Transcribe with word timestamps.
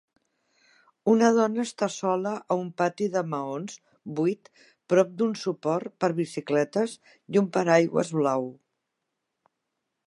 Una 1.11 1.27
dona 1.39 1.65
està 1.69 1.89
sola 1.95 2.31
a 2.55 2.57
un 2.61 2.71
pati 2.83 3.09
de 3.17 3.23
maons 3.35 3.75
buid 4.21 4.51
prop 4.95 5.13
d'un 5.21 5.37
suport 5.43 5.93
per 6.05 6.11
bicicletes 6.23 6.99
i 7.37 7.43
un 7.45 7.51
paraigües 7.59 8.15
blau 8.21 8.49